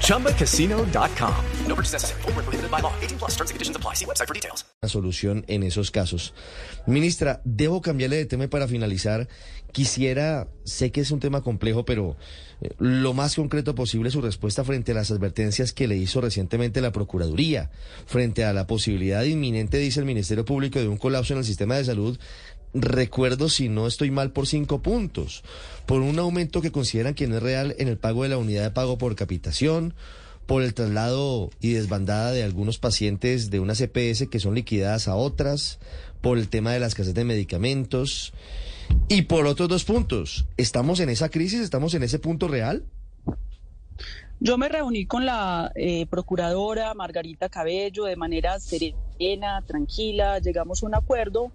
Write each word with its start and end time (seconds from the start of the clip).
ChumbaCasino.com. 0.00 1.34
No 1.66 1.74
purchase 1.74 1.92
necessary. 1.94 2.22
Full 2.22 2.32
prohibited 2.32 2.70
by 2.70 2.80
law. 2.80 2.92
18 3.00 3.18
plus 3.18 3.32
terms 3.36 3.50
and 3.50 3.56
conditions 3.56 3.76
apply. 3.76 3.94
See 3.94 4.06
website 4.06 4.28
for 4.28 4.34
details. 4.34 4.64
La 4.82 4.88
solución 4.88 5.44
en 5.48 5.62
esos 5.62 5.90
casos. 5.90 6.34
Ministra, 6.86 7.40
debo 7.44 7.80
cambiarle 7.80 8.16
de 8.16 8.26
tema 8.26 8.46
para 8.48 8.68
finalizar. 8.68 9.28
Quisiera, 9.72 10.46
sé 10.62 10.92
que 10.92 11.00
es 11.00 11.10
un 11.10 11.18
tema 11.18 11.40
complejo, 11.40 11.84
pero 11.84 12.16
eh, 12.60 12.70
lo 12.78 13.12
más 13.12 13.34
concreto 13.34 13.74
posible 13.74 14.10
su 14.10 14.20
respuesta 14.20 14.62
frente 14.62 14.92
a 14.92 14.94
las 14.94 15.10
advertencias 15.10 15.72
que 15.72 15.88
le 15.88 15.96
hizo 15.96 16.20
recientemente 16.20 16.80
la 16.80 16.92
Procuraduría, 16.92 17.70
frente 18.06 18.44
a 18.44 18.52
la 18.52 18.68
posibilidad 18.68 19.24
inminente, 19.24 19.78
dice 19.78 19.98
el 19.98 20.06
Ministerio 20.06 20.44
Público, 20.44 20.78
de 20.78 20.86
un 20.86 20.96
colapso 20.96 21.32
en 21.32 21.40
el 21.40 21.44
sistema 21.44 21.76
de 21.76 21.86
salud 21.86 22.18
recuerdo, 22.74 23.48
si 23.48 23.68
no 23.68 23.86
estoy 23.86 24.10
mal, 24.10 24.32
por 24.32 24.46
cinco 24.46 24.82
puntos, 24.82 25.44
por 25.86 26.02
un 26.02 26.18
aumento 26.18 26.60
que 26.60 26.72
consideran 26.72 27.14
que 27.14 27.26
no 27.26 27.36
es 27.36 27.42
real 27.42 27.74
en 27.78 27.88
el 27.88 27.96
pago 27.96 28.24
de 28.24 28.28
la 28.28 28.38
unidad 28.38 28.64
de 28.64 28.70
pago 28.70 28.98
por 28.98 29.14
capitación, 29.14 29.94
por 30.46 30.62
el 30.62 30.74
traslado 30.74 31.50
y 31.60 31.72
desbandada 31.72 32.32
de 32.32 32.42
algunos 32.42 32.78
pacientes 32.78 33.50
de 33.50 33.60
una 33.60 33.74
CPS 33.74 34.28
que 34.28 34.40
son 34.40 34.54
liquidadas 34.54 35.08
a 35.08 35.16
otras, 35.16 35.78
por 36.20 36.38
el 36.38 36.48
tema 36.48 36.72
de 36.72 36.80
las 36.80 36.94
casas 36.94 37.14
de 37.14 37.24
medicamentos 37.24 38.32
y 39.08 39.22
por 39.22 39.46
otros 39.46 39.68
dos 39.68 39.84
puntos. 39.84 40.46
¿Estamos 40.56 41.00
en 41.00 41.08
esa 41.08 41.28
crisis? 41.28 41.60
¿Estamos 41.60 41.94
en 41.94 42.02
ese 42.02 42.18
punto 42.18 42.48
real? 42.48 42.84
Yo 44.40 44.58
me 44.58 44.68
reuní 44.68 45.06
con 45.06 45.24
la 45.24 45.72
eh, 45.74 46.06
procuradora 46.06 46.92
Margarita 46.94 47.48
Cabello 47.48 48.04
de 48.04 48.16
manera 48.16 48.58
serena, 48.60 49.62
tranquila, 49.66 50.38
llegamos 50.40 50.82
a 50.82 50.86
un 50.86 50.94
acuerdo 50.94 51.52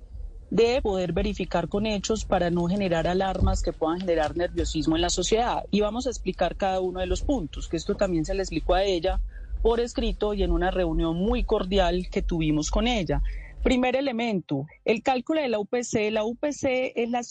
de 0.49 0.81
poder 0.81 1.13
verificar 1.13 1.69
con 1.69 1.85
hechos 1.85 2.25
para 2.25 2.49
no 2.49 2.65
generar 2.67 3.07
alarmas 3.07 3.61
que 3.61 3.73
puedan 3.73 3.99
generar 3.99 4.35
nerviosismo 4.35 4.95
en 4.95 5.03
la 5.03 5.09
sociedad. 5.09 5.63
Y 5.71 5.81
vamos 5.81 6.07
a 6.07 6.09
explicar 6.09 6.55
cada 6.55 6.79
uno 6.81 6.99
de 6.99 7.05
los 7.05 7.21
puntos, 7.21 7.67
que 7.67 7.77
esto 7.77 7.95
también 7.95 8.25
se 8.25 8.33
le 8.33 8.41
explicó 8.41 8.73
a 8.73 8.83
ella 8.83 9.19
por 9.61 9.79
escrito 9.79 10.33
y 10.33 10.43
en 10.43 10.51
una 10.51 10.71
reunión 10.71 11.17
muy 11.17 11.43
cordial 11.43 12.07
que 12.09 12.21
tuvimos 12.21 12.71
con 12.71 12.87
ella. 12.87 13.21
Primer 13.63 13.95
elemento, 13.95 14.65
el 14.85 15.03
cálculo 15.03 15.41
de 15.41 15.49
la 15.49 15.59
UPC. 15.59 16.11
La 16.11 16.23
UPC 16.23 16.93
es 16.95 17.09
la 17.09 17.21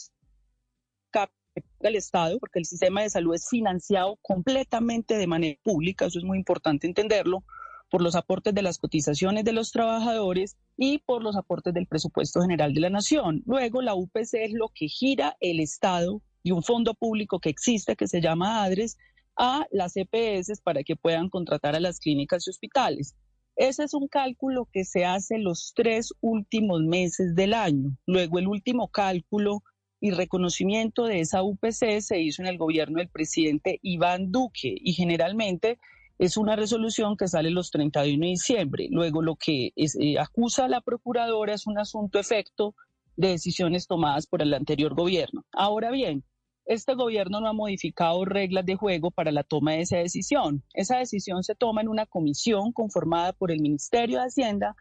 del 1.80 1.96
Estado, 1.96 2.39
porque 2.39 2.61
el 2.61 2.66
sistema 2.66 3.02
de 3.02 3.11
salud 3.11 3.34
es 3.34 3.48
financiado 3.48 4.16
completamente 4.22 5.16
de 5.16 5.27
manera 5.27 5.58
pública, 5.64 6.06
eso 6.06 6.19
es 6.19 6.24
muy 6.24 6.39
importante 6.39 6.86
entenderlo, 6.86 7.42
por 7.91 8.02
los 8.02 8.14
aportes 8.14 8.55
de 8.55 8.62
las 8.62 8.78
cotizaciones 8.78 9.44
de 9.44 9.52
los 9.52 9.72
trabajadores 9.72 10.56
y 10.78 10.98
por 10.98 11.22
los 11.24 11.36
aportes 11.36 11.74
del 11.74 11.88
presupuesto 11.88 12.40
general 12.40 12.72
de 12.72 12.80
la 12.80 12.88
nación. 12.88 13.42
Luego, 13.44 13.82
la 13.82 13.96
UPC 13.96 14.34
es 14.34 14.52
lo 14.52 14.68
que 14.72 14.86
gira 14.86 15.36
el 15.40 15.58
Estado 15.58 16.22
y 16.44 16.52
un 16.52 16.62
fondo 16.62 16.94
público 16.94 17.40
que 17.40 17.50
existe 17.50 17.96
que 17.96 18.06
se 18.06 18.20
llama 18.20 18.62
ADRES 18.62 18.96
a 19.36 19.66
las 19.72 19.94
EPS 19.96 20.60
para 20.62 20.84
que 20.84 20.94
puedan 20.94 21.30
contratar 21.30 21.74
a 21.74 21.80
las 21.80 21.98
clínicas 21.98 22.46
y 22.46 22.50
hospitales. 22.50 23.16
Ese 23.56 23.82
es 23.82 23.92
un 23.92 24.06
cálculo 24.06 24.68
que 24.72 24.84
se 24.84 25.04
hace 25.04 25.38
los 25.38 25.72
tres 25.74 26.12
últimos 26.20 26.80
meses 26.82 27.34
del 27.34 27.54
año. 27.54 27.96
Luego, 28.06 28.38
el 28.38 28.46
último 28.46 28.86
cálculo 28.86 29.64
y 30.00 30.12
reconocimiento 30.12 31.06
de 31.06 31.18
esa 31.18 31.42
UPC 31.42 32.00
se 32.00 32.20
hizo 32.20 32.40
en 32.40 32.46
el 32.46 32.56
gobierno 32.56 32.98
del 32.98 33.08
presidente 33.08 33.80
Iván 33.83 34.30
Duque 34.30 34.77
y 34.80 34.92
generalmente 34.92 35.80
es 36.18 36.36
una 36.36 36.56
resolución 36.56 37.17
que 37.17 37.29
sale 37.29 37.51
los 37.51 37.70
31 37.70 38.20
de 38.20 38.30
diciembre. 38.30 38.89
Luego 38.90 39.23
lo 39.23 39.36
que 39.36 39.73
eh, 39.77 40.18
acusa 40.18 40.64
a 40.64 40.68
la 40.68 40.80
procuradora 40.80 41.55
es 41.55 41.67
un 41.67 41.79
asunto 41.79 42.18
efecto 42.18 42.74
de 43.17 43.29
decisiones 43.29 43.86
tomadas 43.86 44.27
por 44.27 44.42
el 44.42 44.52
anterior 44.52 44.95
gobierno. 44.95 45.45
Ahora 45.52 45.90
bien, 45.90 46.24
este 46.67 46.95
gobierno 46.95 47.40
no 47.40 47.48
ha 47.48 47.52
modificado 47.52 48.24
reglas 48.24 48.67
de 48.67 48.74
juego 48.74 49.11
para 49.11 49.33
la 49.33 49.42
toma 49.42 49.73
de 49.73 49.83
esa 49.83 49.96
decisión. 49.96 50.64
Esa 50.74 50.98
decisión 50.98 51.42
se 51.42 51.55
toma 51.55 51.80
en 51.80 51.89
una 51.89 52.06
comisión 52.06 52.73
conformada 52.73 53.33
por 53.33 53.50
el 53.50 53.61
Ministerio 53.61 54.18
de 54.18 54.27
Hacienda, 54.27 54.77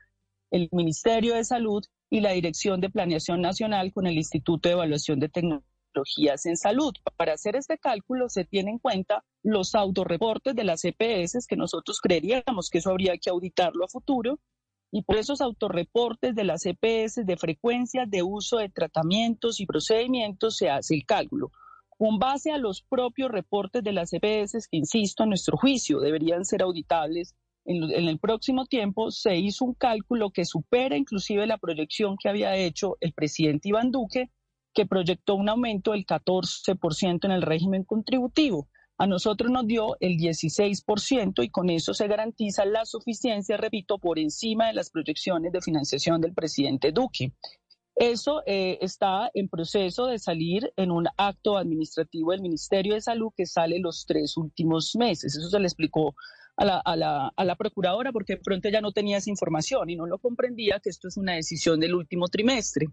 el 0.52 0.70
Ministerio 0.72 1.36
de 1.36 1.46
Salud 1.46 1.84
y 2.10 2.22
la 2.22 2.32
Dirección 2.32 2.82
de 2.82 2.90
Planeación 2.90 3.42
Nacional 3.42 3.94
con 3.94 4.08
el 4.08 4.18
Instituto 4.18 4.70
de 4.70 4.74
Evaluación 4.74 5.20
de 5.20 5.30
Tecnología 5.30 5.77
en 6.46 6.58
salud. 6.58 6.94
Para 7.16 7.34
hacer 7.34 7.56
este 7.56 7.78
cálculo 7.78 8.30
se 8.30 8.46
tiene 8.46 8.72
en 8.72 8.80
cuenta 8.80 9.24
los 9.44 9.76
autorreportes 9.76 10.56
de 10.56 10.64
las 10.64 10.84
EPS, 10.84 11.48
que 11.48 11.56
nosotros 11.56 12.00
creeríamos 12.02 12.70
que 12.70 12.80
eso 12.80 12.92
habría 12.92 13.18
que 13.18 13.30
auditarlo 13.30 13.86
a 13.86 13.88
futuro, 13.88 14.40
y 14.92 15.04
por 15.04 15.18
esos 15.18 15.42
autorreportes 15.42 16.34
de 16.34 16.44
las 16.44 16.66
EPS 16.66 17.26
de 17.26 17.38
frecuencia 17.38 18.06
de 18.08 18.24
uso 18.24 18.58
de 18.58 18.70
tratamientos 18.70 19.60
y 19.60 19.66
procedimientos 19.66 20.56
se 20.58 20.70
hace 20.70 20.96
el 20.96 21.06
cálculo. 21.06 21.52
Con 21.90 22.20
base 22.20 22.52
a 22.52 22.58
los 22.58 22.84
propios 22.84 23.32
reportes 23.32 23.84
de 23.84 23.92
las 23.92 24.14
EPS, 24.14 24.68
que 24.70 24.78
insisto, 24.78 25.24
a 25.24 25.26
nuestro 25.26 25.58
juicio 25.58 26.00
deberían 26.00 26.46
ser 26.46 26.62
auditables 26.62 27.36
en, 27.68 28.08
el 28.08 28.18
próximo 28.18 28.66
tiempo, 28.66 29.12
se 29.12 29.36
hizo 29.36 29.66
un 29.66 29.74
cálculo 29.74 30.32
que 30.32 30.46
supera 30.46 30.96
inclusive 30.96 31.46
la 31.46 31.58
proyección 31.58 32.16
que 32.18 32.30
había 32.30 32.56
hecho 32.56 32.96
el 33.02 33.12
presidente 33.12 33.68
Iván 33.68 33.92
Duque 33.92 34.32
que 34.78 34.86
proyectó 34.86 35.34
un 35.34 35.50
aumento 35.50 35.94
del 35.94 36.06
14% 36.06 37.26
en 37.26 37.32
el 37.32 37.42
régimen 37.42 37.84
contributivo. 37.84 38.70
A 39.00 39.08
nosotros 39.08 39.50
nos 39.50 39.66
dio 39.66 39.98
el 40.00 40.18
16% 40.18 41.44
y 41.44 41.50
con 41.50 41.72
eso 41.72 41.96
se 41.96 42.08
garantiza 42.08 42.64
la 42.64 42.86
suficiencia, 42.86 43.58
repito, 43.58 43.98
por 43.98 44.20
encima 44.20 44.68
de 44.68 44.74
las 44.74 44.92
proyecciones 44.92 45.52
de 45.52 45.62
financiación 45.62 46.22
del 46.22 46.36
presidente 46.36 46.92
Duque. 46.92 47.34
Eso 47.96 48.44
eh, 48.46 48.78
está 48.80 49.32
en 49.34 49.50
proceso 49.50 50.06
de 50.06 50.20
salir 50.20 50.72
en 50.76 50.92
un 50.92 51.08
acto 51.18 51.58
administrativo 51.58 52.30
del 52.30 52.42
Ministerio 52.42 52.94
de 52.94 53.02
Salud 53.02 53.32
que 53.36 53.48
sale 53.48 53.80
los 53.80 54.06
tres 54.06 54.38
últimos 54.38 54.96
meses. 54.96 55.36
Eso 55.36 55.50
se 55.50 55.60
le 55.60 55.66
explicó 55.66 56.14
a 56.58 56.96
la, 57.46 57.56
procuradora 57.56 58.12
porque 58.12 58.36
de 58.36 58.42
pronto 58.42 58.70
ya 58.70 58.82
no 58.82 58.92
tenía 58.92 59.18
esa 59.18 59.30
información 59.30 59.90
y 59.90 59.96
no 59.96 60.06
lo 60.08 60.18
comprendía 60.18 60.80
que 60.80 60.90
esto 60.90 61.08
es 61.08 61.18
una 61.18 61.34
decisión 61.34 61.80
del 61.80 61.96
último 61.96 62.28
trimestre. 62.28 62.88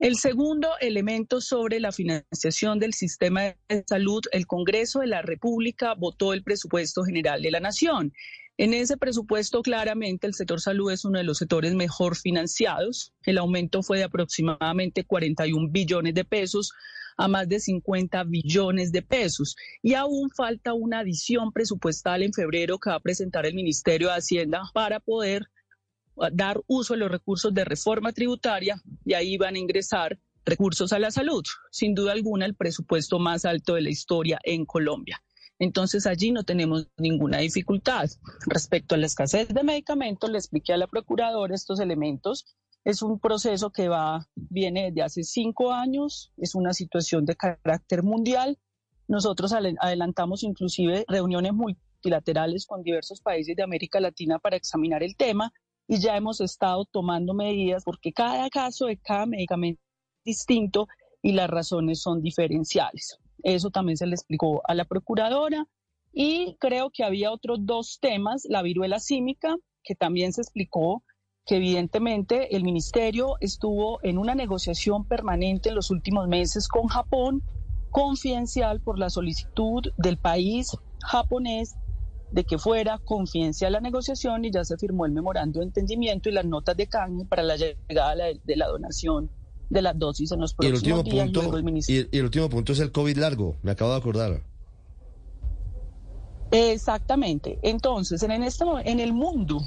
El 0.00 0.14
segundo 0.14 0.68
elemento 0.80 1.40
sobre 1.40 1.80
la 1.80 1.90
financiación 1.90 2.78
del 2.78 2.94
sistema 2.94 3.56
de 3.68 3.84
salud, 3.84 4.22
el 4.30 4.46
Congreso 4.46 5.00
de 5.00 5.08
la 5.08 5.22
República 5.22 5.94
votó 5.94 6.32
el 6.32 6.44
presupuesto 6.44 7.02
general 7.02 7.42
de 7.42 7.50
la 7.50 7.58
Nación. 7.58 8.12
En 8.58 8.74
ese 8.74 8.96
presupuesto, 8.96 9.60
claramente, 9.60 10.28
el 10.28 10.34
sector 10.34 10.60
salud 10.60 10.92
es 10.92 11.04
uno 11.04 11.18
de 11.18 11.24
los 11.24 11.38
sectores 11.38 11.74
mejor 11.74 12.16
financiados. 12.16 13.12
El 13.24 13.38
aumento 13.38 13.82
fue 13.82 13.98
de 13.98 14.04
aproximadamente 14.04 15.02
41 15.02 15.68
billones 15.68 16.14
de 16.14 16.24
pesos 16.24 16.72
a 17.16 17.26
más 17.26 17.48
de 17.48 17.58
50 17.58 18.22
billones 18.22 18.92
de 18.92 19.02
pesos. 19.02 19.56
Y 19.82 19.94
aún 19.94 20.30
falta 20.30 20.74
una 20.74 21.00
adición 21.00 21.50
presupuestal 21.52 22.22
en 22.22 22.32
febrero 22.32 22.78
que 22.78 22.90
va 22.90 22.96
a 22.96 23.00
presentar 23.00 23.46
el 23.46 23.54
Ministerio 23.54 24.06
de 24.06 24.14
Hacienda 24.14 24.62
para 24.72 25.00
poder 25.00 25.48
dar 26.32 26.60
uso 26.66 26.94
a 26.94 26.96
los 26.96 27.10
recursos 27.10 27.52
de 27.54 27.64
reforma 27.64 28.12
tributaria 28.12 28.80
y 29.04 29.14
ahí 29.14 29.36
van 29.36 29.54
a 29.54 29.58
ingresar 29.58 30.18
recursos 30.44 30.92
a 30.92 30.98
la 30.98 31.10
salud. 31.10 31.44
Sin 31.70 31.94
duda 31.94 32.12
alguna, 32.12 32.46
el 32.46 32.54
presupuesto 32.54 33.18
más 33.18 33.44
alto 33.44 33.74
de 33.74 33.82
la 33.82 33.90
historia 33.90 34.38
en 34.42 34.64
Colombia. 34.64 35.22
Entonces 35.58 36.06
allí 36.06 36.30
no 36.30 36.44
tenemos 36.44 36.88
ninguna 36.96 37.38
dificultad. 37.38 38.08
Respecto 38.46 38.94
a 38.94 38.98
la 38.98 39.06
escasez 39.06 39.48
de 39.48 39.62
medicamentos, 39.64 40.30
le 40.30 40.38
expliqué 40.38 40.72
a 40.72 40.76
la 40.76 40.86
procuradora 40.86 41.54
estos 41.54 41.80
elementos. 41.80 42.46
Es 42.84 43.02
un 43.02 43.18
proceso 43.18 43.70
que 43.70 43.88
va, 43.88 44.26
viene 44.34 44.92
de 44.92 45.02
hace 45.02 45.24
cinco 45.24 45.72
años, 45.72 46.32
es 46.36 46.54
una 46.54 46.72
situación 46.72 47.26
de 47.26 47.36
carácter 47.36 48.02
mundial. 48.02 48.58
Nosotros 49.08 49.52
adelantamos 49.52 50.42
inclusive 50.44 51.04
reuniones 51.08 51.52
multilaterales 51.52 52.66
con 52.66 52.82
diversos 52.82 53.20
países 53.20 53.56
de 53.56 53.62
América 53.62 54.00
Latina 54.00 54.38
para 54.38 54.56
examinar 54.56 55.02
el 55.02 55.16
tema 55.16 55.52
y 55.88 55.98
ya 56.00 56.16
hemos 56.16 56.40
estado 56.40 56.84
tomando 56.84 57.32
medidas 57.34 57.82
porque 57.82 58.12
cada 58.12 58.48
caso 58.50 58.86
de 58.86 58.98
cada 58.98 59.26
medicamento 59.26 59.80
es 60.18 60.36
distinto 60.36 60.86
y 61.22 61.32
las 61.32 61.48
razones 61.48 62.02
son 62.02 62.22
diferenciales. 62.22 63.18
Eso 63.42 63.70
también 63.70 63.96
se 63.96 64.06
le 64.06 64.14
explicó 64.14 64.60
a 64.68 64.74
la 64.74 64.84
procuradora 64.84 65.66
y 66.12 66.56
creo 66.60 66.90
que 66.90 67.04
había 67.04 67.32
otros 67.32 67.60
dos 67.62 67.98
temas, 68.00 68.44
la 68.48 68.62
viruela 68.62 69.00
símica, 69.00 69.56
que 69.82 69.94
también 69.94 70.32
se 70.32 70.42
explicó 70.42 71.02
que 71.46 71.56
evidentemente 71.56 72.54
el 72.54 72.62
ministerio 72.62 73.36
estuvo 73.40 74.00
en 74.02 74.18
una 74.18 74.34
negociación 74.34 75.06
permanente 75.06 75.70
en 75.70 75.74
los 75.74 75.90
últimos 75.90 76.28
meses 76.28 76.68
con 76.68 76.88
Japón, 76.88 77.42
confidencial 77.90 78.82
por 78.82 78.98
la 78.98 79.08
solicitud 79.08 79.82
del 79.96 80.18
país 80.18 80.76
japonés 81.00 81.74
de 82.30 82.44
que 82.44 82.58
fuera 82.58 82.98
confidencial 82.98 83.72
la 83.72 83.80
negociación 83.80 84.44
y 84.44 84.50
ya 84.50 84.64
se 84.64 84.76
firmó 84.76 85.06
el 85.06 85.12
memorando 85.12 85.60
de 85.60 85.66
entendimiento 85.66 86.28
y 86.28 86.32
las 86.32 86.44
notas 86.44 86.76
de 86.76 86.86
cambio 86.86 87.26
para 87.26 87.42
la 87.42 87.56
llegada 87.56 88.14
de 88.44 88.56
la 88.56 88.66
donación 88.66 89.30
de 89.70 89.82
las 89.82 89.98
dosis 89.98 90.32
en 90.32 90.40
los 90.40 90.54
próximos 90.54 90.82
y 90.82 90.86
el 90.86 90.94
último 90.94 91.14
días. 91.14 91.24
Punto, 91.26 91.92
y, 91.92 92.08
el, 92.16 92.24
último 92.24 92.48
punto 92.48 92.72
es 92.72 92.80
el 92.80 92.92
COVID 92.92 93.16
largo, 93.18 93.56
me 93.62 93.70
acabo 93.70 93.90
de 93.92 93.96
acordar. 93.98 94.42
Exactamente. 96.50 97.58
Entonces, 97.62 98.22
en, 98.22 98.42
este, 98.42 98.64
en 98.84 99.00
el 99.00 99.12
mundo, 99.12 99.60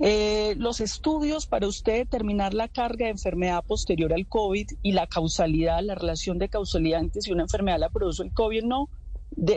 eh, 0.00 0.54
los 0.58 0.80
estudios 0.80 1.46
para 1.46 1.66
usted 1.66 1.98
determinar 1.98 2.52
la 2.52 2.68
carga 2.68 3.06
de 3.06 3.12
enfermedad 3.12 3.64
posterior 3.64 4.12
al 4.12 4.26
COVID 4.26 4.66
y 4.82 4.92
la 4.92 5.06
causalidad, 5.06 5.82
la 5.82 5.94
relación 5.94 6.38
de 6.38 6.48
causalidad 6.48 7.00
entre 7.00 7.22
si 7.22 7.32
una 7.32 7.42
enfermedad 7.42 7.78
la 7.78 7.88
produce 7.88 8.22
el 8.22 8.32
COVID 8.32 8.64
no, 8.64 8.88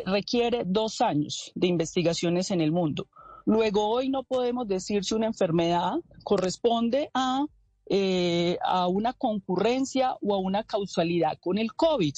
requiere 0.06 0.64
dos 0.66 1.02
años 1.02 1.52
de 1.56 1.68
investigaciones 1.68 2.52
en 2.52 2.62
el 2.62 2.72
mundo. 2.72 3.08
Luego, 3.46 3.88
hoy 3.88 4.10
no 4.10 4.24
podemos 4.24 4.68
decir 4.68 5.04
si 5.04 5.16
una 5.16 5.28
enfermedad 5.28 5.94
corresponde 6.24 7.10
a 7.14 7.46
eh, 7.90 8.58
a 8.64 8.88
una 8.88 9.14
concurrencia 9.14 10.18
o 10.22 10.36
a 10.36 10.40
una 10.40 10.66
causalidad 10.66 11.38
con 11.40 11.58
el 11.58 11.74
COVID. 11.74 12.16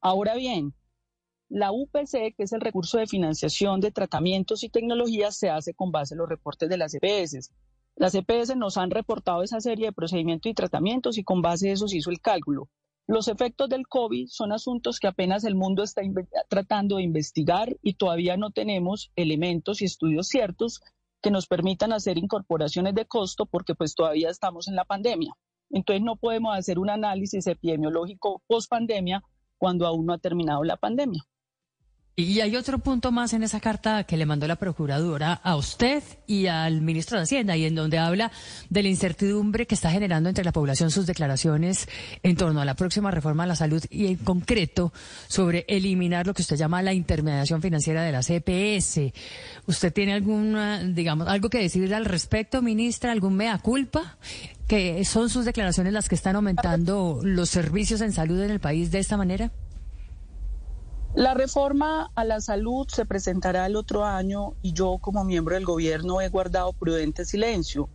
Ahora 0.00 0.34
bien, 0.34 0.72
la 1.50 1.72
UPC, 1.72 2.34
que 2.34 2.44
es 2.44 2.52
el 2.52 2.62
recurso 2.62 2.96
de 2.96 3.06
financiación 3.06 3.80
de 3.80 3.90
tratamientos 3.90 4.64
y 4.64 4.70
tecnologías, 4.70 5.36
se 5.36 5.50
hace 5.50 5.74
con 5.74 5.92
base 5.92 6.14
en 6.14 6.20
los 6.20 6.28
reportes 6.28 6.70
de 6.70 6.78
las 6.78 6.94
EPS. 6.94 7.50
Las 7.96 8.14
EPS 8.14 8.56
nos 8.56 8.78
han 8.78 8.90
reportado 8.90 9.42
esa 9.42 9.60
serie 9.60 9.86
de 9.86 9.92
procedimientos 9.92 10.50
y 10.50 10.54
tratamientos 10.54 11.18
y 11.18 11.22
con 11.22 11.42
base 11.42 11.66
de 11.66 11.72
eso 11.72 11.86
se 11.86 11.98
hizo 11.98 12.10
el 12.10 12.22
cálculo. 12.22 12.70
Los 13.06 13.28
efectos 13.28 13.68
del 13.68 13.86
COVID 13.86 14.28
son 14.28 14.52
asuntos 14.52 14.98
que 14.98 15.06
apenas 15.06 15.44
el 15.44 15.54
mundo 15.54 15.82
está 15.82 16.00
tratando 16.48 16.96
de 16.96 17.02
investigar 17.02 17.76
y 17.82 17.94
todavía 17.94 18.38
no 18.38 18.50
tenemos 18.50 19.12
elementos 19.14 19.82
y 19.82 19.84
estudios 19.84 20.28
ciertos 20.28 20.80
que 21.20 21.30
nos 21.30 21.46
permitan 21.46 21.92
hacer 21.92 22.16
incorporaciones 22.16 22.94
de 22.94 23.04
costo 23.06 23.44
porque 23.44 23.74
pues 23.74 23.94
todavía 23.94 24.30
estamos 24.30 24.68
en 24.68 24.76
la 24.76 24.86
pandemia. 24.86 25.34
Entonces 25.70 26.02
no 26.02 26.16
podemos 26.16 26.56
hacer 26.56 26.78
un 26.78 26.88
análisis 26.88 27.46
epidemiológico 27.46 28.42
post 28.46 28.70
pandemia 28.70 29.22
cuando 29.58 29.86
aún 29.86 30.06
no 30.06 30.14
ha 30.14 30.18
terminado 30.18 30.64
la 30.64 30.76
pandemia. 30.76 31.22
Y 32.16 32.38
hay 32.38 32.54
otro 32.54 32.78
punto 32.78 33.10
más 33.10 33.32
en 33.32 33.42
esa 33.42 33.58
carta 33.58 34.04
que 34.04 34.16
le 34.16 34.24
mandó 34.24 34.46
la 34.46 34.54
procuradora 34.54 35.32
a 35.32 35.56
usted 35.56 36.00
y 36.28 36.46
al 36.46 36.80
ministro 36.80 37.18
de 37.18 37.24
Hacienda, 37.24 37.56
y 37.56 37.64
en 37.64 37.74
donde 37.74 37.98
habla 37.98 38.30
de 38.70 38.84
la 38.84 38.88
incertidumbre 38.88 39.66
que 39.66 39.74
está 39.74 39.90
generando 39.90 40.28
entre 40.28 40.44
la 40.44 40.52
población 40.52 40.92
sus 40.92 41.06
declaraciones 41.06 41.88
en 42.22 42.36
torno 42.36 42.60
a 42.60 42.64
la 42.64 42.74
próxima 42.76 43.10
reforma 43.10 43.42
a 43.42 43.46
la 43.48 43.56
salud 43.56 43.82
y 43.90 44.06
en 44.06 44.16
concreto 44.18 44.92
sobre 45.26 45.64
eliminar 45.66 46.24
lo 46.28 46.34
que 46.34 46.42
usted 46.42 46.54
llama 46.54 46.82
la 46.82 46.92
intermediación 46.92 47.60
financiera 47.60 48.04
de 48.04 48.12
la 48.12 48.22
CPS. 48.22 49.12
¿Usted 49.66 49.92
tiene 49.92 50.12
alguna, 50.12 50.84
digamos, 50.84 51.26
algo 51.26 51.50
que 51.50 51.58
decir 51.58 51.92
al 51.92 52.04
respecto, 52.04 52.62
ministra? 52.62 53.10
¿Algún 53.10 53.34
mea 53.34 53.58
culpa? 53.58 54.18
¿Que 54.68 55.04
son 55.04 55.30
sus 55.30 55.44
declaraciones 55.44 55.92
las 55.92 56.08
que 56.08 56.14
están 56.14 56.36
aumentando 56.36 57.18
los 57.24 57.50
servicios 57.50 58.00
en 58.02 58.12
salud 58.12 58.40
en 58.40 58.52
el 58.52 58.60
país 58.60 58.92
de 58.92 59.00
esta 59.00 59.16
manera? 59.16 59.50
La 61.14 61.32
reforma 61.32 62.10
a 62.16 62.24
la 62.24 62.40
salud 62.40 62.88
se 62.88 63.06
presentará 63.06 63.66
el 63.66 63.76
otro 63.76 64.04
año 64.04 64.54
y 64.62 64.72
yo 64.72 64.98
como 65.00 65.22
miembro 65.22 65.54
del 65.54 65.64
gobierno 65.64 66.20
he 66.20 66.28
guardado 66.28 66.72
prudente 66.72 67.24
silencio. 67.24 67.88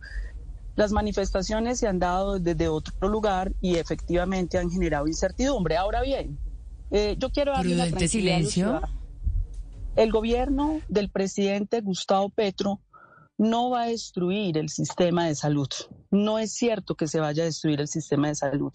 Las 0.74 0.92
manifestaciones 0.92 1.78
se 1.78 1.86
han 1.86 1.98
dado 1.98 2.38
desde 2.38 2.68
otro 2.68 3.08
lugar 3.08 3.52
y 3.60 3.76
efectivamente 3.76 4.56
han 4.56 4.70
generado 4.70 5.06
incertidumbre. 5.06 5.76
Ahora 5.76 6.00
bien, 6.00 6.38
eh, 6.90 7.16
yo 7.18 7.30
quiero 7.30 7.52
darle 7.52 7.74
prudente 7.74 8.08
silencio. 8.08 8.80
El 9.96 10.12
gobierno 10.12 10.80
del 10.88 11.10
presidente 11.10 11.82
Gustavo 11.82 12.30
Petro 12.30 12.80
no 13.36 13.68
va 13.68 13.82
a 13.82 13.86
destruir 13.88 14.56
el 14.56 14.70
sistema 14.70 15.26
de 15.26 15.34
salud. 15.34 15.68
No 16.10 16.38
es 16.38 16.54
cierto 16.54 16.94
que 16.94 17.06
se 17.06 17.20
vaya 17.20 17.42
a 17.42 17.46
destruir 17.46 17.80
el 17.82 17.88
sistema 17.88 18.28
de 18.28 18.34
salud. 18.34 18.72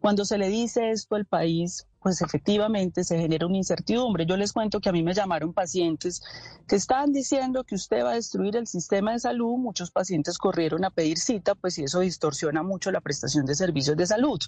Cuando 0.00 0.24
se 0.24 0.38
le 0.38 0.48
dice 0.48 0.90
esto 0.90 1.14
al 1.14 1.26
país, 1.26 1.86
pues 2.06 2.22
efectivamente 2.22 3.02
se 3.02 3.18
genera 3.18 3.48
una 3.48 3.56
incertidumbre. 3.56 4.26
Yo 4.26 4.36
les 4.36 4.52
cuento 4.52 4.78
que 4.78 4.88
a 4.88 4.92
mí 4.92 5.02
me 5.02 5.12
llamaron 5.12 5.52
pacientes 5.52 6.22
que 6.68 6.76
estaban 6.76 7.12
diciendo 7.12 7.64
que 7.64 7.74
usted 7.74 8.04
va 8.04 8.12
a 8.12 8.14
destruir 8.14 8.54
el 8.54 8.68
sistema 8.68 9.10
de 9.10 9.18
salud. 9.18 9.56
Muchos 9.56 9.90
pacientes 9.90 10.38
corrieron 10.38 10.84
a 10.84 10.90
pedir 10.90 11.18
cita, 11.18 11.56
pues 11.56 11.78
y 11.78 11.82
eso 11.82 11.98
distorsiona 11.98 12.62
mucho 12.62 12.92
la 12.92 13.00
prestación 13.00 13.44
de 13.44 13.56
servicios 13.56 13.96
de 13.96 14.06
salud. 14.06 14.38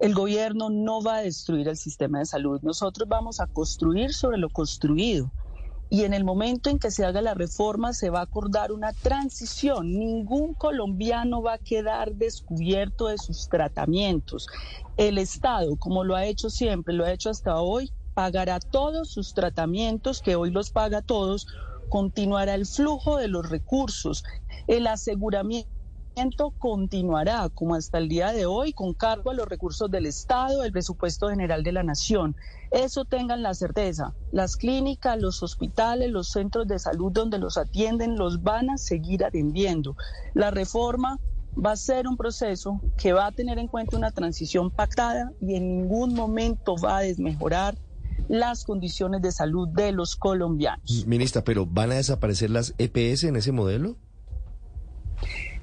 El 0.00 0.14
gobierno 0.14 0.68
no 0.68 1.00
va 1.00 1.18
a 1.18 1.22
destruir 1.22 1.68
el 1.68 1.76
sistema 1.76 2.18
de 2.18 2.24
salud. 2.24 2.60
Nosotros 2.62 3.08
vamos 3.08 3.38
a 3.38 3.46
construir 3.46 4.12
sobre 4.12 4.38
lo 4.38 4.48
construido 4.48 5.30
y 5.88 6.02
en 6.02 6.14
el 6.14 6.24
momento 6.24 6.68
en 6.68 6.78
que 6.78 6.90
se 6.90 7.04
haga 7.04 7.22
la 7.22 7.34
reforma 7.34 7.92
se 7.92 8.10
va 8.10 8.20
a 8.20 8.24
acordar 8.24 8.72
una 8.72 8.92
transición. 8.92 9.92
Ningún 9.92 10.54
colombiano 10.54 11.42
va 11.42 11.54
a 11.54 11.58
quedar 11.58 12.14
descubierto 12.14 13.06
de 13.06 13.18
sus 13.18 13.48
tratamientos. 13.48 14.48
El 14.96 15.18
Estado, 15.18 15.76
como 15.76 16.02
lo 16.02 16.16
ha 16.16 16.26
hecho 16.26 16.50
siempre, 16.50 16.94
lo 16.94 17.04
ha 17.04 17.12
hecho 17.12 17.30
hasta 17.30 17.60
hoy, 17.60 17.92
pagará 18.14 18.58
todos 18.58 19.10
sus 19.10 19.34
tratamientos, 19.34 20.22
que 20.22 20.36
hoy 20.36 20.50
los 20.50 20.70
paga 20.70 21.02
todos, 21.02 21.46
continuará 21.88 22.54
el 22.54 22.66
flujo 22.66 23.16
de 23.16 23.28
los 23.28 23.48
recursos, 23.48 24.24
el 24.66 24.86
aseguramiento 24.86 25.75
continuará 26.58 27.48
como 27.50 27.74
hasta 27.74 27.98
el 27.98 28.08
día 28.08 28.32
de 28.32 28.46
hoy 28.46 28.72
con 28.72 28.94
cargo 28.94 29.30
a 29.30 29.34
los 29.34 29.46
recursos 29.46 29.90
del 29.90 30.06
Estado, 30.06 30.64
el 30.64 30.72
presupuesto 30.72 31.28
general 31.28 31.62
de 31.62 31.72
la 31.72 31.82
Nación. 31.82 32.36
Eso 32.70 33.04
tengan 33.04 33.42
la 33.42 33.52
certeza. 33.52 34.14
Las 34.32 34.56
clínicas, 34.56 35.20
los 35.20 35.42
hospitales, 35.42 36.10
los 36.10 36.30
centros 36.30 36.66
de 36.66 36.78
salud 36.78 37.12
donde 37.12 37.38
los 37.38 37.58
atienden 37.58 38.16
los 38.16 38.42
van 38.42 38.70
a 38.70 38.78
seguir 38.78 39.24
atendiendo. 39.24 39.94
La 40.32 40.50
reforma 40.50 41.18
va 41.54 41.72
a 41.72 41.76
ser 41.76 42.08
un 42.08 42.16
proceso 42.16 42.80
que 42.96 43.12
va 43.12 43.26
a 43.26 43.32
tener 43.32 43.58
en 43.58 43.68
cuenta 43.68 43.96
una 43.96 44.10
transición 44.10 44.70
pactada 44.70 45.32
y 45.40 45.54
en 45.54 45.82
ningún 45.82 46.14
momento 46.14 46.76
va 46.82 46.98
a 46.98 47.00
desmejorar 47.00 47.76
las 48.28 48.64
condiciones 48.64 49.20
de 49.20 49.32
salud 49.32 49.68
de 49.68 49.92
los 49.92 50.16
colombianos. 50.16 51.06
Ministra, 51.06 51.44
pero 51.44 51.66
¿van 51.66 51.92
a 51.92 51.96
desaparecer 51.96 52.50
las 52.50 52.74
EPS 52.78 53.24
en 53.24 53.36
ese 53.36 53.52
modelo? 53.52 53.96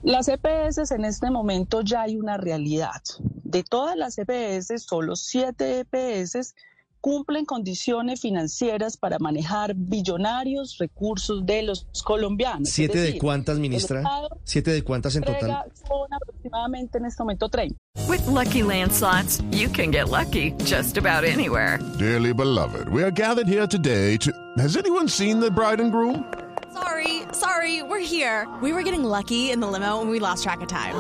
Las 0.03 0.27
EPS 0.27 0.91
en 0.91 1.05
este 1.05 1.31
momento 1.31 1.81
ya 1.81 2.01
hay 2.01 2.17
una 2.17 2.35
realidad. 2.35 3.01
De 3.21 3.63
todas 3.63 3.95
las 3.95 4.17
EPS, 4.17 4.83
solo 4.83 5.15
siete 5.15 5.79
EPS 5.79 6.53
cumplen 7.00 7.45
condiciones 7.45 8.19
financieras 8.19 8.97
para 8.97 9.17
manejar 9.19 9.73
billonarios 9.75 10.77
recursos 10.77 11.45
de 11.45 11.63
los 11.63 11.88
colombianos. 12.03 12.69
¿Siete 12.69 13.00
de 13.00 13.17
cuántas, 13.17 13.59
ministra? 13.59 14.03
¿Siete 14.44 14.71
de 14.71 14.83
cuántas 14.83 15.15
en 15.15 15.23
total? 15.23 15.71
Son 15.88 16.13
aproximadamente 16.13 16.97
en 16.97 17.05
este 17.05 17.23
momento 17.23 17.47
30. 17.47 17.77
With 18.09 18.25
lucky 18.27 18.62
landslots, 18.62 19.41
you 19.51 19.69
can 19.69 19.89
get 19.89 20.10
lucky 20.10 20.51
just 20.65 20.98
about 20.98 21.24
anywhere. 21.24 21.79
Dearly 21.98 22.33
beloved, 22.33 22.89
we 22.89 23.03
are 23.03 23.12
gathered 23.12 23.48
here 23.48 23.67
today 23.67 24.17
to. 24.17 24.33
Has 24.57 24.75
anyone 24.75 25.07
seen 25.07 25.39
the 25.39 25.50
bride 25.50 25.79
and 25.81 25.93
groom? 25.93 26.25
Sorry, 26.74 27.22
sorry, 27.34 27.84
we're 27.84 28.00
here. 28.00 28.48
We 28.62 28.74
were 28.74 28.82
getting 28.82 29.03
lucky 29.03 29.51
in 29.51 29.60
the 29.60 29.68
limo 29.68 30.01
and 30.01 30.10
we 30.10 30.20
lost 30.20 30.44
track 30.44 30.62
of 30.62 30.68
time. 30.68 30.96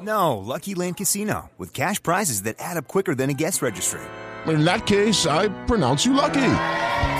No, 0.00 0.36
Lucky 0.36 0.74
Land 0.74 0.98
Casino, 0.98 1.50
with 1.56 1.72
cash 1.72 2.02
prizes 2.02 2.42
that 2.42 2.56
add 2.58 2.76
up 2.76 2.88
quicker 2.88 3.14
than 3.14 3.30
a 3.30 3.34
guest 3.34 3.62
registry. 3.62 4.00
In 4.46 4.64
that 4.64 4.86
case, 4.86 5.26
I 5.26 5.48
pronounce 5.66 6.04
you 6.06 6.12
lucky. 6.12 6.54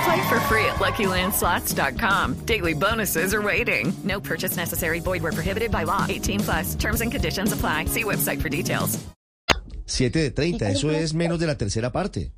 Play 0.05 0.29
for 0.29 0.39
free 0.49 0.65
at 0.67 0.77
LuckyLandSlots.com. 0.77 2.35
Daily 2.45 2.75
bonuses 2.75 3.35
are 3.35 3.43
waiting. 3.43 3.93
No 4.05 4.21
purchase 4.21 4.57
necessary. 4.57 5.01
Void 5.01 5.23
where 5.23 5.33
prohibited 5.33 5.71
by 5.71 5.85
law. 5.85 6.07
18 6.09 6.41
plus. 6.41 6.75
Terms 6.75 7.01
and 7.01 7.11
conditions 7.11 7.53
apply. 7.53 7.87
See 7.87 8.05
website 8.05 8.41
for 8.41 8.49
details. 8.49 8.99
7 9.87 10.19
de 10.19 10.31
30, 10.31 10.71
eso 10.71 10.91
es 10.91 11.15
menos 11.15 11.39
de 11.39 11.47
la 11.47 11.57
tercera 11.57 11.91
parte. 11.91 12.31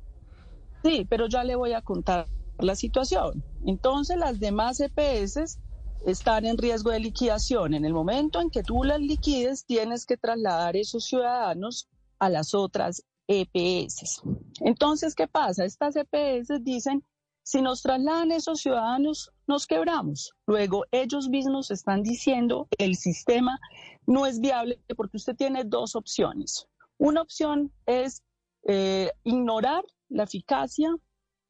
Sí, 0.83 1.05
pero 1.09 1.27
ya 1.27 1.43
le 1.43 1.55
voy 1.55 1.73
a 1.73 1.81
contar 1.81 2.25
la 2.63 2.75
situación. 2.75 3.43
Entonces 3.65 4.17
las 4.17 4.39
demás 4.39 4.79
EPS 4.79 5.59
están 6.05 6.45
en 6.45 6.57
riesgo 6.57 6.91
de 6.91 6.99
liquidación. 6.99 7.73
En 7.73 7.85
el 7.85 7.93
momento 7.93 8.41
en 8.41 8.49
que 8.49 8.63
tú 8.63 8.83
las 8.83 8.99
liquides, 8.99 9.65
tienes 9.65 10.05
que 10.05 10.17
trasladar 10.17 10.75
esos 10.75 11.05
ciudadanos 11.05 11.87
a 12.19 12.29
las 12.29 12.53
otras 12.53 13.03
EPS. 13.27 14.21
Entonces, 14.59 15.15
¿qué 15.15 15.27
pasa? 15.27 15.63
Estas 15.65 15.95
EPS 15.95 16.63
dicen, 16.63 17.03
si 17.43 17.61
nos 17.61 17.81
trasladan 17.81 18.31
esos 18.31 18.61
ciudadanos, 18.61 19.31
nos 19.47 19.65
quebramos. 19.65 20.31
Luego, 20.45 20.85
ellos 20.91 21.29
mismos 21.29 21.71
están 21.71 22.03
diciendo, 22.03 22.67
el 22.77 22.95
sistema 22.95 23.59
no 24.05 24.25
es 24.25 24.39
viable 24.39 24.79
porque 24.95 25.17
usted 25.17 25.35
tiene 25.35 25.63
dos 25.63 25.95
opciones. 25.95 26.67
Una 26.97 27.21
opción 27.21 27.71
es 27.85 28.23
eh, 28.67 29.11
ignorar 29.23 29.83
la 30.09 30.23
eficacia 30.23 30.95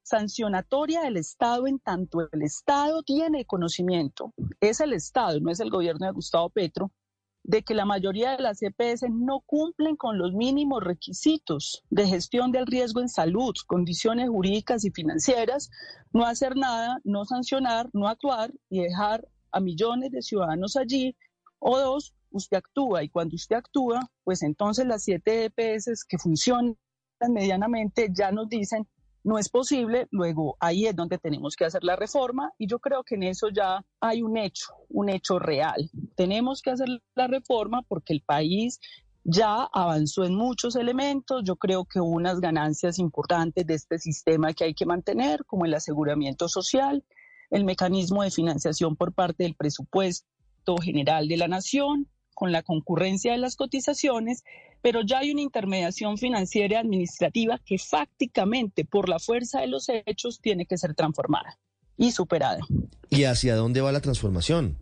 sancionatoria 0.03 1.01
del 1.01 1.17
Estado 1.17 1.67
en 1.67 1.79
tanto 1.79 2.27
el 2.31 2.41
Estado 2.41 3.03
tiene 3.03 3.45
conocimiento, 3.45 4.33
es 4.59 4.79
el 4.79 4.93
Estado, 4.93 5.39
no 5.39 5.51
es 5.51 5.59
el 5.59 5.69
gobierno 5.69 6.05
de 6.05 6.13
Gustavo 6.13 6.49
Petro, 6.49 6.91
de 7.43 7.63
que 7.63 7.73
la 7.73 7.85
mayoría 7.85 8.31
de 8.31 8.43
las 8.43 8.61
EPS 8.61 9.03
no 9.09 9.41
cumplen 9.41 9.95
con 9.95 10.17
los 10.17 10.33
mínimos 10.33 10.83
requisitos 10.83 11.83
de 11.89 12.07
gestión 12.07 12.51
del 12.51 12.67
riesgo 12.67 13.01
en 13.01 13.09
salud, 13.09 13.53
condiciones 13.65 14.29
jurídicas 14.29 14.85
y 14.85 14.91
financieras, 14.91 15.69
no 16.13 16.25
hacer 16.25 16.55
nada, 16.55 16.99
no 17.03 17.25
sancionar, 17.25 17.89
no 17.93 18.07
actuar 18.07 18.53
y 18.69 18.81
dejar 18.81 19.27
a 19.51 19.59
millones 19.59 20.11
de 20.11 20.21
ciudadanos 20.21 20.77
allí. 20.77 21.15
O 21.59 21.79
dos, 21.79 22.13
usted 22.31 22.57
actúa 22.57 23.03
y 23.03 23.09
cuando 23.09 23.35
usted 23.35 23.55
actúa, 23.55 24.09
pues 24.23 24.43
entonces 24.43 24.85
las 24.85 25.03
siete 25.03 25.45
EPS 25.45 26.05
que 26.05 26.17
funcionan 26.17 26.77
medianamente 27.29 28.09
ya 28.11 28.31
nos 28.31 28.49
dicen 28.49 28.87
no 29.23 29.37
es 29.37 29.49
posible, 29.49 30.07
luego 30.11 30.57
ahí 30.59 30.87
es 30.87 30.95
donde 30.95 31.17
tenemos 31.17 31.55
que 31.55 31.65
hacer 31.65 31.83
la 31.83 31.95
reforma 31.95 32.51
y 32.57 32.67
yo 32.67 32.79
creo 32.79 33.03
que 33.03 33.15
en 33.15 33.23
eso 33.23 33.49
ya 33.49 33.85
hay 33.99 34.23
un 34.23 34.37
hecho, 34.37 34.73
un 34.89 35.09
hecho 35.09 35.37
real. 35.37 35.89
Tenemos 36.15 36.61
que 36.61 36.71
hacer 36.71 36.87
la 37.15 37.27
reforma 37.27 37.83
porque 37.87 38.13
el 38.13 38.21
país 38.21 38.79
ya 39.23 39.69
avanzó 39.71 40.23
en 40.23 40.35
muchos 40.35 40.75
elementos. 40.75 41.43
Yo 41.45 41.55
creo 41.55 41.85
que 41.85 41.99
unas 41.99 42.39
ganancias 42.39 42.97
importantes 42.97 43.65
de 43.67 43.75
este 43.75 43.99
sistema 43.99 44.53
que 44.53 44.63
hay 44.63 44.73
que 44.73 44.85
mantener, 44.85 45.45
como 45.45 45.65
el 45.65 45.73
aseguramiento 45.73 46.47
social, 46.47 47.03
el 47.51 47.63
mecanismo 47.63 48.23
de 48.23 48.31
financiación 48.31 48.95
por 48.95 49.13
parte 49.13 49.43
del 49.43 49.55
presupuesto 49.55 50.77
general 50.81 51.27
de 51.27 51.37
la 51.37 51.47
nación, 51.47 52.07
con 52.33 52.51
la 52.51 52.63
concurrencia 52.63 53.33
de 53.33 53.37
las 53.37 53.55
cotizaciones 53.55 54.43
pero 54.81 55.01
ya 55.01 55.19
hay 55.19 55.31
una 55.31 55.41
intermediación 55.41 56.17
financiera 56.17 56.75
y 56.75 56.77
administrativa 56.77 57.59
que 57.63 57.77
fácticamente, 57.77 58.85
por 58.85 59.09
la 59.09 59.19
fuerza 59.19 59.61
de 59.61 59.67
los 59.67 59.87
hechos, 59.89 60.39
tiene 60.41 60.65
que 60.65 60.77
ser 60.77 60.95
transformada 60.95 61.57
y 61.97 62.11
superada. 62.11 62.59
¿Y 63.09 63.25
hacia 63.25 63.55
dónde 63.55 63.81
va 63.81 63.91
la 63.91 64.01
transformación? 64.01 64.77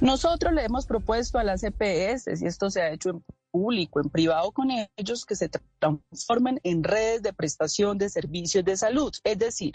Nosotros 0.00 0.52
le 0.52 0.64
hemos 0.64 0.86
propuesto 0.86 1.38
a 1.38 1.44
las 1.44 1.62
EPS, 1.62 2.42
y 2.42 2.46
esto 2.46 2.70
se 2.70 2.82
ha 2.82 2.92
hecho 2.92 3.10
en 3.10 3.24
público, 3.52 4.00
en 4.00 4.08
privado 4.08 4.50
con 4.50 4.68
ellos, 4.96 5.24
que 5.24 5.36
se 5.36 5.48
transformen 5.78 6.58
en 6.64 6.82
redes 6.82 7.22
de 7.22 7.32
prestación 7.32 7.98
de 7.98 8.08
servicios 8.08 8.64
de 8.64 8.76
salud. 8.76 9.12
Es 9.22 9.38
decir, 9.38 9.74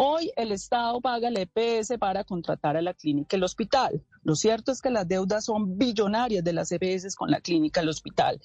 Hoy 0.00 0.30
el 0.36 0.52
Estado 0.52 1.00
paga 1.00 1.26
el 1.26 1.36
EPS 1.36 1.98
para 1.98 2.22
contratar 2.22 2.76
a 2.76 2.82
la 2.82 2.94
clínica 2.94 3.36
el 3.36 3.42
hospital. 3.42 4.00
Lo 4.22 4.36
cierto 4.36 4.70
es 4.70 4.80
que 4.80 4.90
las 4.90 5.08
deudas 5.08 5.46
son 5.46 5.76
billonarias 5.76 6.44
de 6.44 6.52
las 6.52 6.70
EPS 6.70 7.16
con 7.16 7.32
la 7.32 7.40
clínica 7.40 7.80
el 7.80 7.88
hospital. 7.88 8.40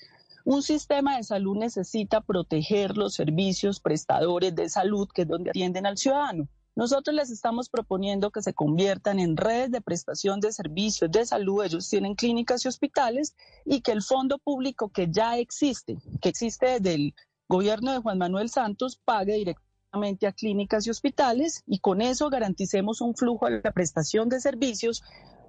Un 0.46 0.64
sistema 0.64 1.18
de 1.18 1.24
salud 1.24 1.56
necesita 1.56 2.22
proteger 2.22 2.98
los 2.98 3.14
servicios 3.14 3.80
prestadores 3.80 4.56
de 4.56 4.68
salud, 4.68 5.08
que 5.14 5.22
es 5.22 5.28
donde 5.28 5.52
atienden 5.52 5.86
al 5.86 6.00
ciudadano. 6.00 6.48
Nosotros 6.76 7.16
les 7.16 7.30
estamos 7.30 7.70
proponiendo 7.70 8.32
que 8.32 8.42
se 8.42 8.56
conviertan 8.56 9.20
en 9.20 9.38
redes 9.38 9.70
de 9.70 9.82
prestación 9.82 10.40
de 10.40 10.52
servicios 10.52 11.12
de 11.12 11.24
salud. 11.24 11.64
Ellos 11.64 11.88
tienen 11.88 12.16
clínicas 12.16 12.66
y 12.66 12.68
hospitales 12.68 13.36
y 13.64 13.82
que 13.82 13.92
el 13.92 14.02
fondo 14.02 14.40
público 14.40 14.90
que 14.90 15.08
ya 15.12 15.38
existe, 15.38 16.00
que 16.20 16.30
existe 16.30 16.80
desde 16.80 16.96
el 16.96 17.14
gobierno 17.48 17.92
de 17.92 18.00
Juan 18.00 18.18
Manuel 18.18 18.50
Santos, 18.50 19.00
pague 19.06 19.34
directamente 19.34 19.73
a 19.94 20.32
clínicas 20.32 20.88
y 20.88 20.90
hospitales 20.90 21.64
y 21.68 21.78
con 21.78 22.02
eso 22.02 22.32
garanticemos 22.32 23.00
un 23.00 23.16
flujo 23.16 23.46
de 23.46 23.62
la 23.64 23.72
prestación 23.72 24.28
de 24.28 24.40
servicios 24.40 25.04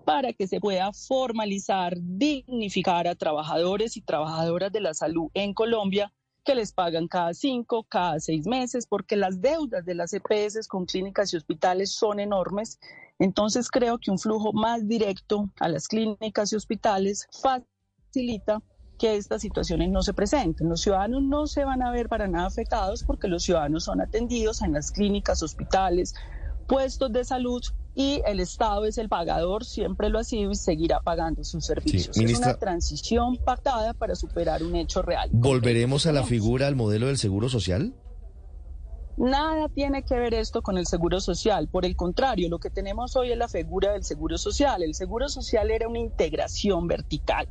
para 0.04 0.34
que 0.34 0.46
se 0.46 0.60
pueda 0.60 0.92
formalizar, 0.92 1.94
dignificar 1.98 3.08
a 3.08 3.14
trabajadores 3.14 3.96
y 3.96 4.02
trabajadoras 4.02 4.70
de 4.70 4.82
la 4.82 4.92
salud 4.92 5.30
en 5.32 5.54
Colombia 5.54 6.12
que 6.44 6.54
les 6.54 6.72
pagan 6.72 7.08
cada 7.08 7.32
cinco, 7.32 7.84
cada 7.84 8.20
seis 8.20 8.46
meses, 8.46 8.86
porque 8.86 9.16
las 9.16 9.40
deudas 9.40 9.86
de 9.86 9.94
las 9.94 10.12
EPS 10.12 10.68
con 10.68 10.84
clínicas 10.84 11.32
y 11.32 11.38
hospitales 11.38 11.94
son 11.94 12.20
enormes. 12.20 12.78
Entonces 13.18 13.70
creo 13.70 13.98
que 13.98 14.10
un 14.10 14.18
flujo 14.18 14.52
más 14.52 14.86
directo 14.86 15.50
a 15.58 15.68
las 15.68 15.88
clínicas 15.88 16.52
y 16.52 16.56
hospitales 16.56 17.26
facilita 17.40 18.60
que 18.98 19.16
estas 19.16 19.42
situaciones 19.42 19.90
no 19.90 20.02
se 20.02 20.14
presenten. 20.14 20.68
Los 20.68 20.82
ciudadanos 20.82 21.22
no 21.22 21.46
se 21.46 21.64
van 21.64 21.82
a 21.82 21.90
ver 21.90 22.08
para 22.08 22.28
nada 22.28 22.46
afectados 22.46 23.02
porque 23.04 23.28
los 23.28 23.42
ciudadanos 23.42 23.84
son 23.84 24.00
atendidos 24.00 24.62
en 24.62 24.72
las 24.72 24.92
clínicas, 24.92 25.42
hospitales, 25.42 26.14
puestos 26.66 27.12
de 27.12 27.24
salud 27.24 27.62
y 27.94 28.22
el 28.26 28.40
Estado 28.40 28.86
es 28.86 28.98
el 28.98 29.08
pagador, 29.08 29.64
siempre 29.64 30.08
lo 30.08 30.18
ha 30.18 30.24
sido 30.24 30.50
y 30.50 30.56
seguirá 30.56 31.00
pagando 31.00 31.44
sus 31.44 31.64
servicios. 31.64 32.16
es 32.16 32.38
una 32.38 32.54
transición 32.54 33.36
pactada 33.36 33.94
para 33.94 34.16
superar 34.16 34.62
un 34.64 34.74
hecho 34.74 35.02
real. 35.02 35.30
¿Volveremos 35.32 36.06
a 36.06 36.12
la 36.12 36.24
figura, 36.24 36.66
al 36.66 36.74
modelo 36.74 37.06
del 37.06 37.18
seguro 37.18 37.48
social? 37.48 37.94
Nada 39.16 39.68
tiene 39.68 40.02
que 40.02 40.16
ver 40.16 40.34
esto 40.34 40.62
con 40.62 40.76
el 40.76 40.86
seguro 40.86 41.20
social. 41.20 41.68
Por 41.68 41.84
el 41.84 41.94
contrario, 41.94 42.48
lo 42.48 42.58
que 42.58 42.68
tenemos 42.68 43.14
hoy 43.14 43.30
es 43.30 43.38
la 43.38 43.46
figura 43.46 43.92
del 43.92 44.02
seguro 44.02 44.38
social. 44.38 44.82
El 44.82 44.94
seguro 44.94 45.28
social 45.28 45.70
era 45.70 45.86
una 45.86 46.00
integración 46.00 46.88
vertical. 46.88 47.46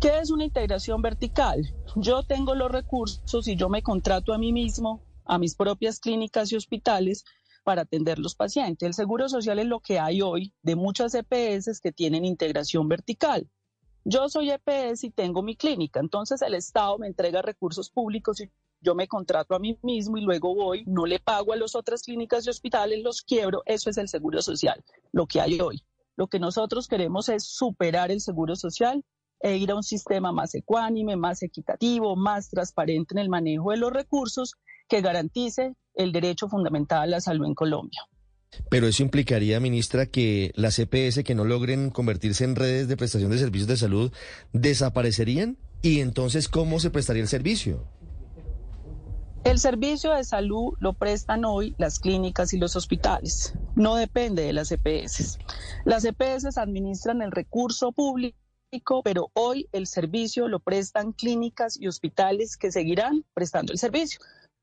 ¿Qué 0.00 0.18
es 0.18 0.30
una 0.30 0.44
integración 0.44 1.02
vertical? 1.02 1.74
Yo 1.94 2.22
tengo 2.22 2.54
los 2.54 2.72
recursos 2.72 3.46
y 3.46 3.56
yo 3.56 3.68
me 3.68 3.82
contrato 3.82 4.32
a 4.32 4.38
mí 4.38 4.50
mismo, 4.50 5.02
a 5.26 5.38
mis 5.38 5.54
propias 5.54 6.00
clínicas 6.00 6.50
y 6.50 6.56
hospitales 6.56 7.22
para 7.64 7.82
atender 7.82 8.18
los 8.18 8.34
pacientes. 8.34 8.86
El 8.86 8.94
seguro 8.94 9.28
social 9.28 9.58
es 9.58 9.66
lo 9.66 9.80
que 9.80 9.98
hay 9.98 10.22
hoy 10.22 10.54
de 10.62 10.74
muchas 10.74 11.14
EPS 11.14 11.80
que 11.82 11.92
tienen 11.92 12.24
integración 12.24 12.88
vertical. 12.88 13.50
Yo 14.04 14.30
soy 14.30 14.50
EPS 14.50 15.04
y 15.04 15.10
tengo 15.10 15.42
mi 15.42 15.54
clínica, 15.54 16.00
entonces 16.00 16.40
el 16.40 16.54
Estado 16.54 16.96
me 16.96 17.06
entrega 17.06 17.42
recursos 17.42 17.90
públicos 17.90 18.40
y 18.40 18.50
yo 18.80 18.94
me 18.94 19.06
contrato 19.06 19.54
a 19.54 19.58
mí 19.58 19.78
mismo 19.82 20.16
y 20.16 20.22
luego 20.22 20.54
voy, 20.54 20.82
no 20.86 21.04
le 21.04 21.20
pago 21.20 21.52
a 21.52 21.56
las 21.56 21.74
otras 21.74 22.04
clínicas 22.04 22.46
y 22.46 22.48
hospitales, 22.48 23.02
los 23.02 23.20
quiebro. 23.20 23.62
Eso 23.66 23.90
es 23.90 23.98
el 23.98 24.08
seguro 24.08 24.40
social, 24.40 24.82
lo 25.12 25.26
que 25.26 25.42
hay 25.42 25.60
hoy. 25.60 25.84
Lo 26.16 26.28
que 26.28 26.38
nosotros 26.38 26.88
queremos 26.88 27.28
es 27.28 27.44
superar 27.44 28.10
el 28.10 28.22
seguro 28.22 28.56
social 28.56 29.04
e 29.40 29.56
ir 29.56 29.70
a 29.70 29.76
un 29.76 29.82
sistema 29.82 30.32
más 30.32 30.54
ecuánime, 30.54 31.16
más 31.16 31.42
equitativo, 31.42 32.14
más 32.16 32.50
transparente 32.50 33.14
en 33.14 33.18
el 33.18 33.28
manejo 33.28 33.70
de 33.70 33.78
los 33.78 33.92
recursos 33.92 34.54
que 34.88 35.00
garantice 35.00 35.74
el 35.94 36.12
derecho 36.12 36.48
fundamental 36.48 37.02
a 37.02 37.06
la 37.06 37.20
salud 37.20 37.46
en 37.46 37.54
Colombia. 37.54 38.00
Pero 38.68 38.88
eso 38.88 39.02
implicaría, 39.02 39.60
ministra, 39.60 40.06
que 40.06 40.52
las 40.56 40.78
EPS 40.78 41.22
que 41.24 41.34
no 41.34 41.44
logren 41.44 41.90
convertirse 41.90 42.44
en 42.44 42.56
redes 42.56 42.88
de 42.88 42.96
prestación 42.96 43.30
de 43.30 43.38
servicios 43.38 43.68
de 43.68 43.76
salud 43.76 44.12
desaparecerían 44.52 45.56
y 45.82 46.00
entonces 46.00 46.48
¿cómo 46.48 46.80
se 46.80 46.90
prestaría 46.90 47.22
el 47.22 47.28
servicio? 47.28 47.86
El 49.44 49.58
servicio 49.58 50.12
de 50.12 50.24
salud 50.24 50.74
lo 50.80 50.92
prestan 50.92 51.46
hoy 51.46 51.74
las 51.78 51.98
clínicas 51.98 52.52
y 52.52 52.58
los 52.58 52.76
hospitales. 52.76 53.54
No 53.74 53.94
depende 53.94 54.42
de 54.42 54.52
las 54.52 54.70
EPS. 54.70 55.38
Las 55.86 56.04
EPS 56.04 56.58
administran 56.58 57.22
el 57.22 57.30
recurso 57.30 57.92
público 57.92 58.36
pero 59.04 59.30
hoy 59.34 59.68
el 59.72 59.86
servicio 59.86 60.48
lo 60.48 60.60
prestan 60.60 61.12
clínicas 61.12 61.78
y 61.80 61.88
hospitales 61.88 62.56
que 62.56 62.70
seguirán 62.70 63.24
prestando 63.34 63.72
el 63.72 63.78
servicio. 63.78 64.20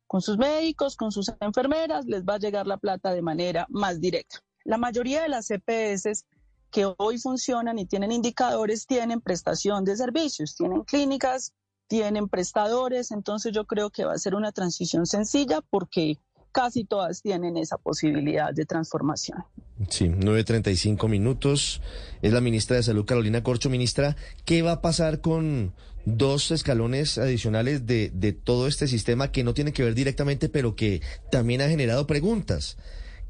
Con 0.08 0.22
sus 0.22 0.38
médicos, 0.38 0.96
con 0.96 1.12
sus 1.12 1.32
enfermeras, 1.42 2.06
les 2.06 2.24
va 2.24 2.36
a 2.36 2.40
llegar 2.40 2.68
la 2.68 2.78
plata 2.78 3.12
de 3.12 3.22
manera 3.22 3.68
más 3.70 4.00
directa. 4.00 4.40
La 4.64 4.78
mayoría 4.78 5.24
de 5.24 5.30
las 5.30 5.52
EPS 5.52 6.26
que 6.72 6.94
hoy 6.98 7.18
funcionan 7.18 7.80
y 7.80 7.86
tienen 7.86 8.12
indicadores 8.12 8.86
tienen 8.86 9.22
prestación 9.22 9.84
de 9.84 9.98
servicios, 9.98 10.56
tienen 10.56 10.84
clínicas, 10.84 11.54
tienen 11.88 12.28
prestadores, 12.30 13.12
entonces 13.12 13.54
yo 13.54 13.66
creo 13.66 13.90
que 13.90 14.06
va 14.06 14.14
a 14.14 14.18
ser 14.18 14.36
una 14.36 14.52
transición 14.52 15.06
sencilla 15.06 15.62
porque 15.70 16.18
casi 16.58 16.86
todas 16.86 17.22
tienen 17.22 17.56
esa 17.56 17.78
posibilidad 17.78 18.52
de 18.52 18.66
transformación. 18.66 19.46
Sí, 19.90 20.06
9.35 20.06 21.08
minutos. 21.08 21.84
Es 22.24 22.34
la 22.34 22.42
ministra 22.42 22.78
de 22.78 22.82
Salud, 22.82 23.06
Carolina 23.06 23.44
Corcho. 23.44 23.70
Ministra, 23.70 24.16
¿qué 24.44 24.64
va 24.64 24.72
a 24.72 24.82
pasar 24.82 25.22
con 25.22 25.76
dos 26.06 26.50
escalones 26.50 27.20
adicionales 27.20 27.86
de, 27.86 28.10
de 28.12 28.34
todo 28.34 28.66
este 28.66 28.88
sistema 28.88 29.32
que 29.32 29.44
no 29.44 29.54
tiene 29.54 29.72
que 29.72 29.84
ver 29.84 29.94
directamente, 29.94 30.50
pero 30.50 30.76
que 30.76 31.04
también 31.30 31.62
ha 31.62 31.70
generado 31.70 32.08
preguntas? 32.08 32.78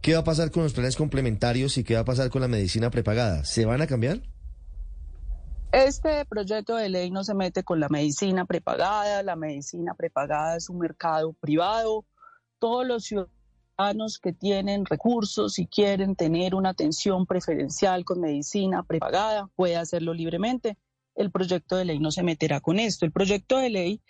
¿Qué 0.02 0.14
va 0.14 0.20
a 0.20 0.24
pasar 0.24 0.50
con 0.50 0.64
los 0.64 0.72
planes 0.72 0.96
complementarios 0.96 1.78
y 1.78 1.84
qué 1.84 1.96
va 1.96 2.02
a 2.02 2.06
pasar 2.06 2.30
con 2.30 2.42
la 2.42 2.48
medicina 2.48 2.92
prepagada? 2.92 3.44
¿Se 3.44 3.66
van 3.66 3.82
a 3.82 3.88
cambiar? 3.88 4.22
Este 5.74 6.24
proyecto 6.24 6.78
de 6.78 6.88
ley 6.88 7.12
no 7.12 7.26
se 7.26 7.34
mete 7.34 7.66
con 7.66 7.82
la 7.82 7.90
medicina 7.90 8.46
prepagada. 8.46 9.22
La 9.22 9.36
medicina 9.36 9.96
prepagada 9.96 10.56
es 10.56 10.70
un 10.70 10.80
mercado 10.80 11.34
privado. 11.34 12.06
Todos 12.60 12.86
los 12.88 13.04
ciudadanos 13.06 14.20
que 14.20 14.34
tienen 14.34 14.86
recursos 14.86 15.60
y 15.60 15.68
quieren 15.68 16.16
tener 16.16 16.56
una 16.56 16.70
atención 16.70 17.26
preferencial 17.26 18.04
con 18.06 18.22
medicina 18.22 18.84
prepagada, 18.84 19.50
puede 19.56 19.76
hacerlo 19.76 20.14
libremente. 20.14 20.78
El 21.16 21.32
proyecto 21.32 21.76
de 21.76 21.86
ley 21.86 22.00
no 22.00 22.12
se 22.12 22.24
meterá 22.24 22.60
con 22.60 22.80
esto. 22.80 23.06
El 23.06 23.12
proyecto 23.12 23.58
de 23.58 23.70
ley 23.70 24.02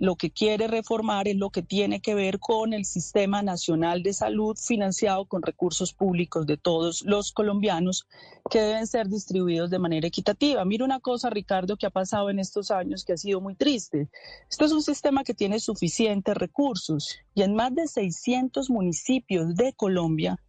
lo 0.00 0.16
que 0.16 0.30
quiere 0.30 0.66
reformar 0.66 1.28
es 1.28 1.36
lo 1.36 1.50
que 1.50 1.60
tiene 1.60 2.00
que 2.00 2.14
ver 2.14 2.38
con 2.38 2.72
el 2.72 2.86
Sistema 2.86 3.42
Nacional 3.42 4.02
de 4.02 4.14
Salud 4.14 4.56
financiado 4.56 5.26
con 5.26 5.42
recursos 5.42 5.92
públicos 5.92 6.46
de 6.46 6.56
todos 6.56 7.02
los 7.02 7.32
colombianos 7.32 8.06
que 8.48 8.62
deben 8.62 8.86
ser 8.86 9.08
distribuidos 9.08 9.68
de 9.68 9.78
manera 9.78 10.08
equitativa. 10.08 10.64
Mira 10.64 10.86
una 10.86 11.00
cosa, 11.00 11.28
Ricardo, 11.28 11.76
que 11.76 11.84
ha 11.84 11.90
pasado 11.90 12.30
en 12.30 12.38
estos 12.38 12.70
años 12.70 13.04
que 13.04 13.12
ha 13.12 13.18
sido 13.18 13.42
muy 13.42 13.54
triste. 13.54 14.08
Esto 14.48 14.64
es 14.64 14.72
un 14.72 14.82
sistema 14.82 15.22
que 15.22 15.34
tiene 15.34 15.60
suficientes 15.60 16.34
recursos 16.34 17.18
y 17.34 17.42
en 17.42 17.54
más 17.54 17.74
de 17.74 17.86
600 17.86 18.70
municipios 18.70 19.54
de 19.54 19.74
Colombia 19.74 20.42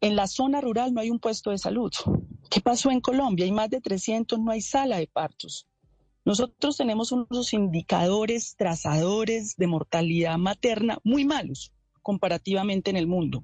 En 0.00 0.16
la 0.16 0.26
zona 0.26 0.62
rural 0.62 0.94
no 0.94 1.00
hay 1.02 1.10
un 1.10 1.20
puesto 1.20 1.50
de 1.50 1.58
salud. 1.58 1.92
¿Qué 2.50 2.62
pasó 2.62 2.90
en 2.90 3.02
Colombia? 3.02 3.44
Hay 3.44 3.52
más 3.52 3.68
de 3.68 3.82
300, 3.82 4.38
no 4.38 4.50
hay 4.50 4.62
sala 4.62 4.96
de 4.96 5.08
partos. 5.08 5.66
Nosotros 6.24 6.76
tenemos 6.76 7.10
unos 7.10 7.52
indicadores 7.52 8.54
trazadores 8.56 9.56
de 9.56 9.66
mortalidad 9.66 10.38
materna 10.38 10.98
muy 11.02 11.24
malos 11.24 11.72
comparativamente 12.00 12.90
en 12.90 12.96
el 12.96 13.06
mundo. 13.08 13.42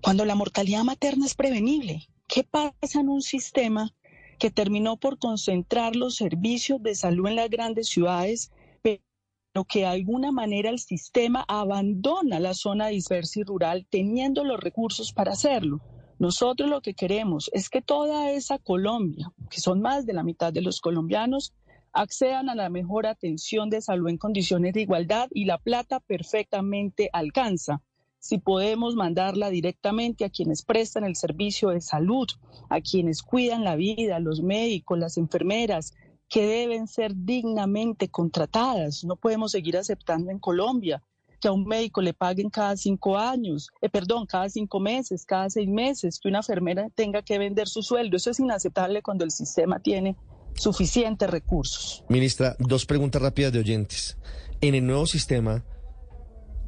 Cuando 0.00 0.24
la 0.24 0.36
mortalidad 0.36 0.84
materna 0.84 1.26
es 1.26 1.34
prevenible, 1.34 2.08
¿qué 2.28 2.44
pasa 2.44 3.00
en 3.00 3.08
un 3.08 3.22
sistema 3.22 3.92
que 4.38 4.50
terminó 4.50 4.96
por 4.96 5.18
concentrar 5.18 5.96
los 5.96 6.16
servicios 6.16 6.82
de 6.82 6.94
salud 6.94 7.26
en 7.28 7.36
las 7.36 7.50
grandes 7.50 7.88
ciudades, 7.88 8.52
pero 8.82 9.64
que 9.64 9.80
de 9.80 9.86
alguna 9.86 10.30
manera 10.30 10.70
el 10.70 10.78
sistema 10.78 11.44
abandona 11.48 12.38
la 12.38 12.54
zona 12.54 12.88
dispersa 12.88 13.40
y 13.40 13.42
rural 13.42 13.86
teniendo 13.90 14.44
los 14.44 14.60
recursos 14.60 15.12
para 15.12 15.32
hacerlo? 15.32 15.80
Nosotros 16.18 16.70
lo 16.70 16.80
que 16.80 16.94
queremos 16.94 17.50
es 17.52 17.68
que 17.68 17.82
toda 17.82 18.30
esa 18.30 18.58
Colombia, 18.58 19.30
que 19.50 19.60
son 19.60 19.82
más 19.82 20.06
de 20.06 20.14
la 20.14 20.22
mitad 20.22 20.52
de 20.52 20.62
los 20.62 20.80
colombianos, 20.80 21.52
accedan 21.92 22.48
a 22.48 22.54
la 22.54 22.70
mejor 22.70 23.06
atención 23.06 23.68
de 23.68 23.82
salud 23.82 24.08
en 24.08 24.16
condiciones 24.16 24.72
de 24.72 24.82
igualdad 24.82 25.28
y 25.32 25.44
la 25.44 25.58
plata 25.58 26.00
perfectamente 26.00 27.10
alcanza. 27.12 27.82
Si 28.18 28.38
podemos 28.38 28.96
mandarla 28.96 29.50
directamente 29.50 30.24
a 30.24 30.30
quienes 30.30 30.64
prestan 30.64 31.04
el 31.04 31.16
servicio 31.16 31.68
de 31.68 31.80
salud, 31.80 32.26
a 32.70 32.80
quienes 32.80 33.22
cuidan 33.22 33.62
la 33.62 33.76
vida, 33.76 34.18
los 34.18 34.42
médicos, 34.42 34.98
las 34.98 35.18
enfermeras, 35.18 35.94
que 36.28 36.46
deben 36.46 36.88
ser 36.88 37.12
dignamente 37.14 38.08
contratadas. 38.08 39.04
No 39.04 39.16
podemos 39.16 39.52
seguir 39.52 39.76
aceptando 39.76 40.30
en 40.30 40.38
Colombia 40.38 41.02
a 41.48 41.52
un 41.52 41.64
médico 41.66 42.00
le 42.00 42.14
paguen 42.14 42.50
cada 42.50 42.76
cinco 42.76 43.18
años, 43.18 43.70
eh, 43.80 43.88
perdón, 43.88 44.26
cada 44.26 44.48
cinco 44.48 44.80
meses, 44.80 45.24
cada 45.24 45.50
seis 45.50 45.68
meses, 45.68 46.18
que 46.18 46.28
una 46.28 46.38
enfermera 46.38 46.88
tenga 46.94 47.22
que 47.22 47.38
vender 47.38 47.68
su 47.68 47.82
sueldo. 47.82 48.16
Eso 48.16 48.30
es 48.30 48.40
inaceptable 48.40 49.02
cuando 49.02 49.24
el 49.24 49.30
sistema 49.30 49.80
tiene 49.80 50.16
suficientes 50.54 51.28
recursos. 51.28 52.04
Ministra, 52.08 52.56
dos 52.58 52.86
preguntas 52.86 53.20
rápidas 53.22 53.52
de 53.52 53.58
oyentes. 53.58 54.16
En 54.60 54.74
el 54.74 54.86
nuevo 54.86 55.06
sistema, 55.06 55.64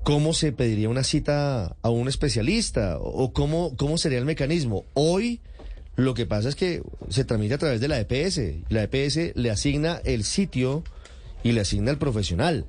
¿cómo 0.02 0.35
se 0.35 0.52
pediría 0.52 0.88
una 0.88 1.04
cita 1.04 1.76
a 1.82 1.90
un 1.90 2.08
especialista 2.08 2.99
o 3.00 3.32
cómo, 3.32 3.76
cómo 3.76 3.99
sería 3.99 4.18
el 4.18 4.25
mecanismo? 4.25 4.85
Hoy 4.94 5.40
lo 5.97 6.14
que 6.14 6.26
pasa 6.26 6.49
es 6.49 6.54
que 6.54 6.82
se 7.08 7.25
tramita 7.25 7.56
a 7.56 7.58
través 7.58 7.80
de 7.80 7.88
la 7.88 7.99
EPS. 7.99 8.40
La 8.68 8.85
EPS 8.85 9.35
le 9.35 9.50
asigna 9.50 10.00
el 10.04 10.23
sitio 10.23 10.85
y 11.42 11.52
le 11.52 11.62
asigna 11.62 11.90
el 11.90 11.99
profesional. 11.99 12.66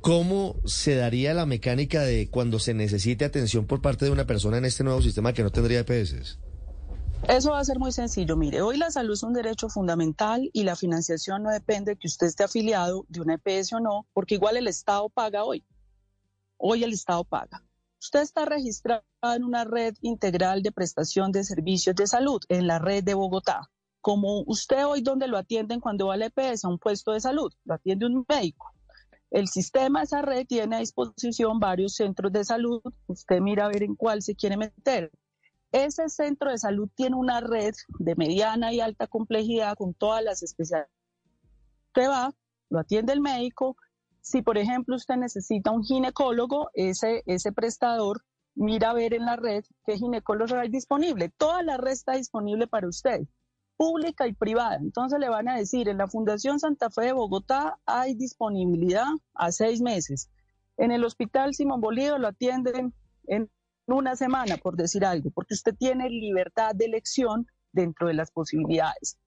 ¿Cómo 0.00 0.56
se 0.64 0.94
daría 0.94 1.34
la 1.34 1.46
mecánica 1.46 2.02
de 2.02 2.30
cuando 2.30 2.58
se 2.58 2.74
necesite 2.74 3.24
atención 3.24 3.66
por 3.66 3.82
parte 3.82 4.04
de 4.04 4.10
una 4.10 4.26
persona 4.26 4.58
en 4.58 4.64
este 4.64 4.84
nuevo 4.84 5.02
sistema 5.02 5.32
que 5.32 5.42
no 5.42 5.50
tendría 5.50 5.80
EPS? 5.80 6.38
Eso 7.28 7.50
va 7.50 7.58
a 7.58 7.64
ser 7.64 7.80
muy 7.80 7.90
sencillo. 7.90 8.36
Mire, 8.36 8.62
hoy 8.62 8.76
la 8.76 8.90
salud 8.90 9.14
es 9.14 9.22
un 9.24 9.32
derecho 9.32 9.68
fundamental 9.68 10.48
y 10.52 10.62
la 10.62 10.76
financiación 10.76 11.42
no 11.42 11.50
depende 11.50 11.92
de 11.92 11.96
que 11.96 12.06
usted 12.06 12.28
esté 12.28 12.44
afiliado 12.44 13.04
de 13.08 13.20
una 13.20 13.34
EPS 13.34 13.72
o 13.72 13.80
no, 13.80 14.06
porque 14.12 14.36
igual 14.36 14.56
el 14.56 14.68
Estado 14.68 15.08
paga 15.08 15.42
hoy. 15.42 15.64
Hoy 16.56 16.84
el 16.84 16.92
Estado 16.92 17.24
paga. 17.24 17.64
Usted 18.00 18.20
está 18.20 18.44
registrado 18.44 19.02
en 19.34 19.42
una 19.42 19.64
red 19.64 19.94
integral 20.02 20.62
de 20.62 20.70
prestación 20.70 21.32
de 21.32 21.42
servicios 21.42 21.96
de 21.96 22.06
salud, 22.06 22.40
en 22.48 22.68
la 22.68 22.78
red 22.78 23.02
de 23.02 23.14
Bogotá. 23.14 23.70
Como 24.00 24.42
usted 24.42 24.86
hoy 24.86 25.00
donde 25.00 25.26
lo 25.26 25.36
atienden 25.36 25.80
cuando 25.80 26.06
va 26.06 26.14
a 26.14 26.16
la 26.18 26.26
EPS, 26.26 26.64
a 26.64 26.68
un 26.68 26.78
puesto 26.78 27.10
de 27.12 27.20
salud, 27.20 27.52
lo 27.64 27.74
atiende 27.74 28.06
un 28.06 28.24
médico. 28.28 28.75
El 29.36 29.48
sistema, 29.48 30.02
esa 30.02 30.22
red, 30.22 30.46
tiene 30.46 30.76
a 30.76 30.78
disposición 30.78 31.60
varios 31.60 31.96
centros 31.96 32.32
de 32.32 32.42
salud. 32.42 32.80
Usted 33.06 33.38
mira 33.42 33.66
a 33.66 33.68
ver 33.68 33.82
en 33.82 33.94
cuál 33.94 34.22
se 34.22 34.34
quiere 34.34 34.56
meter. 34.56 35.12
Ese 35.72 36.08
centro 36.08 36.50
de 36.50 36.56
salud 36.56 36.88
tiene 36.94 37.16
una 37.16 37.42
red 37.42 37.74
de 37.98 38.14
mediana 38.16 38.72
y 38.72 38.80
alta 38.80 39.06
complejidad 39.06 39.76
con 39.76 39.92
todas 39.92 40.24
las 40.24 40.42
especialidades. 40.42 40.90
Usted 41.88 42.08
va, 42.08 42.32
lo 42.70 42.78
atiende 42.78 43.12
el 43.12 43.20
médico. 43.20 43.76
Si, 44.22 44.40
por 44.40 44.56
ejemplo, 44.56 44.96
usted 44.96 45.16
necesita 45.16 45.70
un 45.70 45.84
ginecólogo, 45.84 46.70
ese, 46.72 47.22
ese 47.26 47.52
prestador 47.52 48.24
mira 48.54 48.88
a 48.88 48.94
ver 48.94 49.12
en 49.12 49.26
la 49.26 49.36
red 49.36 49.66
qué 49.84 49.98
ginecólogo 49.98 50.56
hay 50.56 50.70
disponible. 50.70 51.30
Toda 51.36 51.62
la 51.62 51.76
red 51.76 51.92
está 51.92 52.14
disponible 52.14 52.68
para 52.68 52.88
usted 52.88 53.28
pública 53.76 54.26
y 54.26 54.32
privada. 54.32 54.76
Entonces 54.76 55.18
le 55.18 55.28
van 55.28 55.48
a 55.48 55.56
decir, 55.56 55.88
en 55.88 55.98
la 55.98 56.08
Fundación 56.08 56.58
Santa 56.58 56.90
Fe 56.90 57.06
de 57.06 57.12
Bogotá 57.12 57.78
hay 57.86 58.14
disponibilidad 58.14 59.06
a 59.34 59.52
seis 59.52 59.80
meses. 59.80 60.30
En 60.76 60.90
el 60.90 61.04
Hospital 61.04 61.54
Simón 61.54 61.80
Bolívar 61.80 62.20
lo 62.20 62.28
atienden 62.28 62.94
en 63.26 63.50
una 63.86 64.16
semana, 64.16 64.56
por 64.56 64.76
decir 64.76 65.04
algo, 65.04 65.30
porque 65.30 65.54
usted 65.54 65.74
tiene 65.74 66.10
libertad 66.10 66.74
de 66.74 66.86
elección 66.86 67.46
dentro 67.72 68.08
de 68.08 68.14
las 68.14 68.30
posibilidades. 68.30 69.18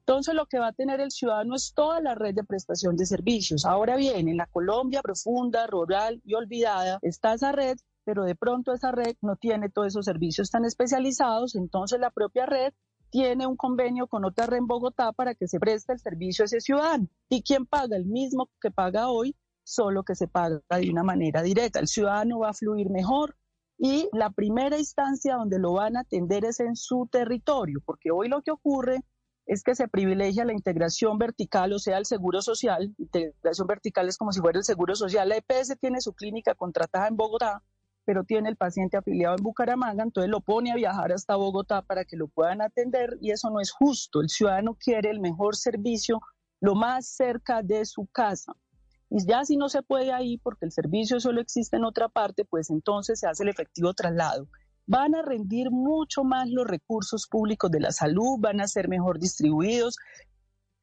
Entonces 0.00 0.34
lo 0.34 0.46
que 0.46 0.58
va 0.58 0.68
a 0.68 0.72
tener 0.72 1.00
el 1.00 1.10
ciudadano 1.10 1.54
es 1.54 1.74
toda 1.74 2.00
la 2.00 2.14
red 2.14 2.34
de 2.34 2.44
prestación 2.44 2.96
de 2.96 3.04
servicios. 3.04 3.66
Ahora 3.66 3.96
bien, 3.96 4.28
en 4.28 4.38
la 4.38 4.46
Colombia 4.46 5.02
profunda, 5.02 5.66
rural 5.66 6.22
y 6.24 6.32
olvidada 6.34 6.98
está 7.02 7.34
esa 7.34 7.52
red, 7.52 7.76
pero 8.04 8.24
de 8.24 8.34
pronto 8.34 8.72
esa 8.72 8.90
red 8.90 9.16
no 9.20 9.36
tiene 9.36 9.68
todos 9.68 9.88
esos 9.88 10.06
servicios 10.06 10.50
tan 10.50 10.64
especializados, 10.64 11.54
entonces 11.56 12.00
la 12.00 12.10
propia 12.10 12.46
red 12.46 12.72
tiene 13.10 13.46
un 13.46 13.56
convenio 13.56 14.06
con 14.06 14.24
otra 14.24 14.56
en 14.56 14.66
Bogotá 14.66 15.12
para 15.12 15.34
que 15.34 15.48
se 15.48 15.58
preste 15.58 15.92
el 15.92 15.98
servicio 15.98 16.44
a 16.44 16.46
ese 16.46 16.60
ciudadano. 16.60 17.08
¿Y 17.28 17.42
quién 17.42 17.66
paga? 17.66 17.96
El 17.96 18.06
mismo 18.06 18.48
que 18.60 18.70
paga 18.70 19.08
hoy, 19.08 19.36
solo 19.62 20.02
que 20.02 20.14
se 20.14 20.28
paga 20.28 20.60
de 20.70 20.90
una 20.90 21.02
manera 21.02 21.42
directa. 21.42 21.80
El 21.80 21.88
ciudadano 21.88 22.40
va 22.40 22.50
a 22.50 22.54
fluir 22.54 22.90
mejor 22.90 23.36
y 23.78 24.08
la 24.12 24.30
primera 24.30 24.78
instancia 24.78 25.36
donde 25.36 25.58
lo 25.58 25.74
van 25.74 25.96
a 25.96 26.00
atender 26.00 26.44
es 26.44 26.60
en 26.60 26.74
su 26.74 27.08
territorio, 27.10 27.80
porque 27.84 28.10
hoy 28.10 28.28
lo 28.28 28.42
que 28.42 28.50
ocurre 28.50 29.04
es 29.46 29.62
que 29.62 29.74
se 29.74 29.88
privilegia 29.88 30.44
la 30.44 30.52
integración 30.52 31.16
vertical, 31.16 31.72
o 31.72 31.78
sea, 31.78 31.96
el 31.96 32.04
seguro 32.04 32.42
social. 32.42 32.94
Integración 32.98 33.66
vertical 33.66 34.08
es 34.08 34.18
como 34.18 34.32
si 34.32 34.40
fuera 34.40 34.58
el 34.58 34.64
seguro 34.64 34.94
social. 34.94 35.28
La 35.28 35.36
EPS 35.36 35.78
tiene 35.80 36.00
su 36.02 36.12
clínica 36.12 36.54
contratada 36.54 37.08
en 37.08 37.16
Bogotá, 37.16 37.62
pero 38.08 38.24
tiene 38.24 38.48
el 38.48 38.56
paciente 38.56 38.96
afiliado 38.96 39.36
en 39.36 39.42
Bucaramanga, 39.42 40.02
entonces 40.02 40.30
lo 40.30 40.40
pone 40.40 40.72
a 40.72 40.76
viajar 40.76 41.12
hasta 41.12 41.36
Bogotá 41.36 41.82
para 41.82 42.06
que 42.06 42.16
lo 42.16 42.26
puedan 42.26 42.62
atender 42.62 43.18
y 43.20 43.32
eso 43.32 43.50
no 43.50 43.60
es 43.60 43.70
justo. 43.70 44.22
El 44.22 44.30
ciudadano 44.30 44.78
quiere 44.82 45.10
el 45.10 45.20
mejor 45.20 45.56
servicio 45.56 46.18
lo 46.58 46.74
más 46.74 47.06
cerca 47.06 47.60
de 47.62 47.84
su 47.84 48.06
casa. 48.06 48.54
Y 49.10 49.26
ya 49.26 49.44
si 49.44 49.58
no 49.58 49.68
se 49.68 49.82
puede 49.82 50.10
ahí 50.10 50.38
porque 50.38 50.64
el 50.64 50.72
servicio 50.72 51.20
solo 51.20 51.42
existe 51.42 51.76
en 51.76 51.84
otra 51.84 52.08
parte, 52.08 52.46
pues 52.46 52.70
entonces 52.70 53.20
se 53.20 53.28
hace 53.28 53.42
el 53.42 53.50
efectivo 53.50 53.92
traslado. 53.92 54.48
Van 54.86 55.14
a 55.14 55.20
rendir 55.20 55.70
mucho 55.70 56.24
más 56.24 56.48
los 56.48 56.66
recursos 56.66 57.26
públicos 57.26 57.70
de 57.70 57.80
la 57.80 57.92
salud, 57.92 58.38
van 58.38 58.62
a 58.62 58.68
ser 58.68 58.88
mejor 58.88 59.18
distribuidos, 59.18 59.98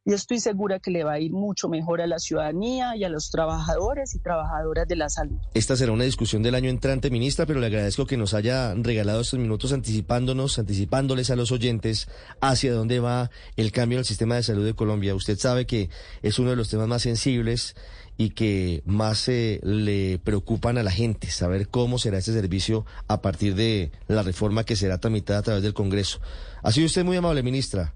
y 0.05 0.13
estoy 0.13 0.39
segura 0.39 0.79
que 0.79 0.91
le 0.91 1.03
va 1.03 1.13
a 1.13 1.19
ir 1.19 1.31
mucho 1.31 1.67
mejor 1.67 1.99
a 1.99 2.05
la 2.05 2.19
ciudadanía 2.19 2.95
y 2.95 3.03
a 3.03 3.09
los 3.09 3.31
trabajadores 3.31 4.13
y 4.13 4.19
trabajadoras 4.19 4.87
de 4.87 4.95
la 4.95 5.09
salud. 5.09 5.37
Esta 5.55 5.75
será 5.75 5.91
una 5.91 6.03
discusión 6.03 6.43
del 6.43 6.53
año 6.53 6.69
entrante, 6.69 7.09
ministra, 7.09 7.47
pero 7.47 7.59
le 7.59 7.65
agradezco 7.65 8.05
que 8.05 8.15
nos 8.15 8.35
haya 8.35 8.75
regalado 8.75 9.21
estos 9.21 9.39
minutos 9.39 9.73
anticipándonos, 9.73 10.59
anticipándoles 10.59 11.31
a 11.31 11.35
los 11.35 11.51
oyentes 11.51 12.07
hacia 12.39 12.71
dónde 12.71 12.99
va 12.99 13.31
el 13.57 13.71
cambio 13.71 13.97
en 13.97 14.01
el 14.01 14.05
sistema 14.05 14.35
de 14.35 14.43
salud 14.43 14.63
de 14.63 14.75
Colombia. 14.75 15.15
Usted 15.15 15.39
sabe 15.39 15.65
que 15.65 15.89
es 16.21 16.37
uno 16.37 16.51
de 16.51 16.55
los 16.55 16.69
temas 16.69 16.87
más 16.87 17.01
sensibles 17.01 17.75
y 18.15 18.29
que 18.29 18.83
más 18.85 19.27
eh, 19.27 19.59
le 19.63 20.19
preocupan 20.19 20.77
a 20.77 20.83
la 20.83 20.91
gente, 20.91 21.31
saber 21.31 21.67
cómo 21.67 21.97
será 21.97 22.19
este 22.19 22.31
servicio 22.31 22.85
a 23.07 23.21
partir 23.21 23.55
de 23.55 23.91
la 24.07 24.21
reforma 24.21 24.65
que 24.65 24.75
será 24.75 24.99
tramitada 24.99 25.39
a 25.39 25.43
través 25.43 25.63
del 25.63 25.73
Congreso. 25.73 26.19
Ha 26.61 26.71
sido 26.71 26.85
usted 26.85 27.03
muy 27.03 27.17
amable, 27.17 27.41
ministra. 27.41 27.95